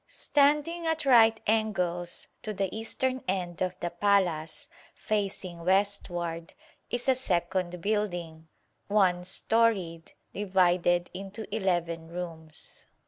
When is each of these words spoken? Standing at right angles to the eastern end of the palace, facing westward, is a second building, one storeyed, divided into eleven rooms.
Standing 0.09 0.87
at 0.87 1.05
right 1.05 1.39
angles 1.45 2.25
to 2.41 2.53
the 2.53 2.75
eastern 2.75 3.23
end 3.27 3.61
of 3.61 3.79
the 3.81 3.91
palace, 3.91 4.67
facing 4.95 5.63
westward, 5.63 6.55
is 6.89 7.07
a 7.07 7.13
second 7.13 7.79
building, 7.81 8.47
one 8.87 9.23
storeyed, 9.23 10.13
divided 10.33 11.11
into 11.13 11.45
eleven 11.55 12.07
rooms. 12.07 12.85